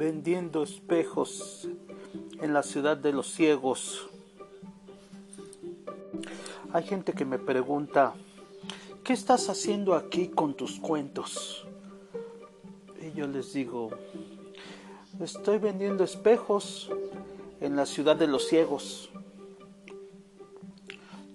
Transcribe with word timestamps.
vendiendo 0.00 0.62
espejos 0.62 1.68
en 2.40 2.54
la 2.54 2.62
ciudad 2.62 2.96
de 2.96 3.12
los 3.12 3.34
ciegos. 3.34 4.08
Hay 6.72 6.84
gente 6.84 7.12
que 7.12 7.26
me 7.26 7.38
pregunta, 7.38 8.14
¿qué 9.04 9.12
estás 9.12 9.50
haciendo 9.50 9.94
aquí 9.94 10.28
con 10.28 10.54
tus 10.54 10.80
cuentos? 10.80 11.66
Y 13.02 13.12
yo 13.12 13.26
les 13.26 13.52
digo, 13.52 13.90
estoy 15.20 15.58
vendiendo 15.58 16.02
espejos 16.02 16.90
en 17.60 17.76
la 17.76 17.84
ciudad 17.84 18.16
de 18.16 18.26
los 18.26 18.48
ciegos. 18.48 19.10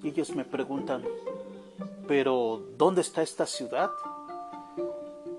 Y 0.01 0.07
ellos 0.07 0.35
me 0.35 0.43
preguntan, 0.43 1.03
pero 2.07 2.63
¿dónde 2.79 3.01
está 3.01 3.21
esta 3.21 3.45
ciudad? 3.45 3.91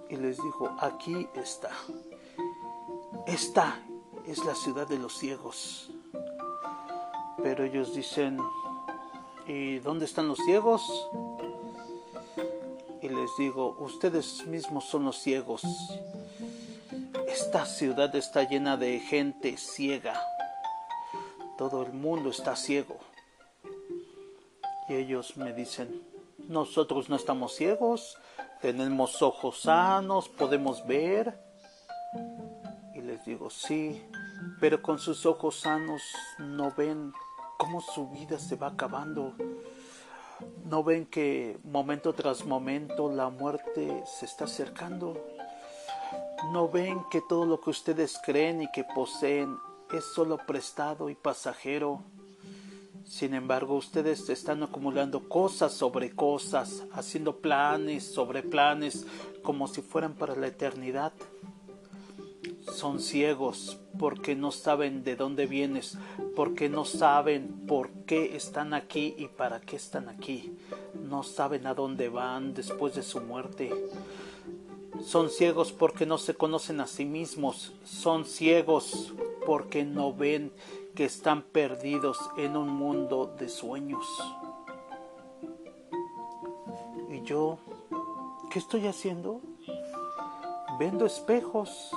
Y 0.08 0.14
les 0.14 0.36
digo, 0.36 0.76
aquí 0.78 1.26
está. 1.34 1.70
Esta 3.26 3.82
es 4.24 4.44
la 4.44 4.54
ciudad 4.54 4.86
de 4.86 4.98
los 4.98 5.18
ciegos. 5.18 5.90
Pero 7.42 7.64
ellos 7.64 7.92
dicen, 7.92 8.38
¿y 9.48 9.80
dónde 9.80 10.04
están 10.04 10.28
los 10.28 10.38
ciegos? 10.38 11.08
Y 13.02 13.08
les 13.08 13.30
digo, 13.36 13.76
ustedes 13.80 14.46
mismos 14.46 14.84
son 14.84 15.04
los 15.04 15.18
ciegos. 15.18 15.62
Esta 17.26 17.66
ciudad 17.66 18.14
está 18.14 18.44
llena 18.44 18.76
de 18.76 19.00
gente 19.00 19.56
ciega. 19.56 20.20
Todo 21.58 21.82
el 21.82 21.92
mundo 21.92 22.30
está 22.30 22.54
ciego. 22.54 22.96
Y 24.88 24.94
ellos 24.94 25.36
me 25.36 25.52
dicen, 25.52 26.00
nosotros 26.46 27.08
no 27.08 27.16
estamos 27.16 27.56
ciegos, 27.56 28.16
tenemos 28.62 29.20
ojos 29.20 29.62
sanos, 29.62 30.28
podemos 30.28 30.86
ver. 30.86 31.45
Y 32.96 33.02
les 33.02 33.26
digo, 33.26 33.50
sí, 33.50 34.02
pero 34.58 34.80
con 34.80 34.98
sus 34.98 35.26
ojos 35.26 35.60
sanos 35.60 36.00
no 36.38 36.72
ven 36.74 37.12
cómo 37.58 37.82
su 37.82 38.08
vida 38.08 38.38
se 38.38 38.56
va 38.56 38.68
acabando. 38.68 39.34
No 40.64 40.82
ven 40.82 41.04
que 41.04 41.58
momento 41.62 42.14
tras 42.14 42.46
momento 42.46 43.12
la 43.12 43.28
muerte 43.28 44.02
se 44.06 44.24
está 44.24 44.44
acercando. 44.44 45.22
No 46.52 46.70
ven 46.70 47.02
que 47.10 47.20
todo 47.20 47.44
lo 47.44 47.60
que 47.60 47.68
ustedes 47.68 48.18
creen 48.24 48.62
y 48.62 48.70
que 48.72 48.84
poseen 48.84 49.54
es 49.92 50.04
solo 50.04 50.38
prestado 50.38 51.10
y 51.10 51.14
pasajero. 51.14 52.02
Sin 53.04 53.34
embargo, 53.34 53.74
ustedes 53.74 54.28
están 54.30 54.62
acumulando 54.62 55.28
cosas 55.28 55.74
sobre 55.74 56.14
cosas, 56.14 56.84
haciendo 56.92 57.36
planes 57.36 58.04
sobre 58.04 58.42
planes, 58.42 59.06
como 59.42 59.68
si 59.68 59.82
fueran 59.82 60.14
para 60.14 60.34
la 60.34 60.46
eternidad. 60.46 61.12
Son 62.76 63.00
ciegos 63.00 63.78
porque 63.98 64.36
no 64.36 64.52
saben 64.52 65.02
de 65.02 65.16
dónde 65.16 65.46
vienes, 65.46 65.96
porque 66.36 66.68
no 66.68 66.84
saben 66.84 67.64
por 67.66 67.88
qué 68.04 68.36
están 68.36 68.74
aquí 68.74 69.14
y 69.16 69.28
para 69.28 69.62
qué 69.62 69.76
están 69.76 70.10
aquí. 70.10 70.54
No 70.92 71.22
saben 71.22 71.66
a 71.66 71.72
dónde 71.72 72.10
van 72.10 72.52
después 72.52 72.94
de 72.94 73.02
su 73.02 73.22
muerte. 73.22 73.72
Son 75.02 75.30
ciegos 75.30 75.72
porque 75.72 76.04
no 76.04 76.18
se 76.18 76.34
conocen 76.34 76.82
a 76.82 76.86
sí 76.86 77.06
mismos. 77.06 77.72
Son 77.82 78.26
ciegos 78.26 79.14
porque 79.46 79.82
no 79.86 80.12
ven 80.12 80.52
que 80.94 81.06
están 81.06 81.44
perdidos 81.44 82.18
en 82.36 82.58
un 82.58 82.68
mundo 82.68 83.34
de 83.38 83.48
sueños. 83.48 84.04
¿Y 87.10 87.22
yo 87.22 87.56
qué 88.50 88.58
estoy 88.58 88.86
haciendo? 88.86 89.40
Vendo 90.78 91.06
espejos 91.06 91.90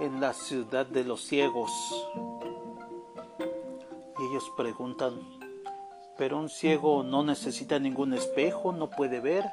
en 0.00 0.20
la 0.20 0.32
ciudad 0.32 0.86
de 0.86 1.04
los 1.04 1.22
ciegos. 1.22 1.70
Y 4.18 4.30
ellos 4.30 4.50
preguntan, 4.56 5.20
pero 6.16 6.38
un 6.38 6.48
ciego 6.48 7.02
no 7.02 7.24
necesita 7.24 7.78
ningún 7.78 8.14
espejo, 8.14 8.72
no 8.72 8.90
puede 8.90 9.20
ver. 9.20 9.44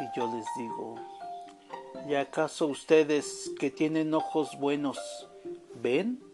Y 0.00 0.18
yo 0.18 0.32
les 0.34 0.46
digo, 0.56 0.96
¿y 2.08 2.14
acaso 2.14 2.66
ustedes 2.66 3.50
que 3.58 3.70
tienen 3.70 4.14
ojos 4.14 4.58
buenos 4.58 4.98
ven? 5.74 6.27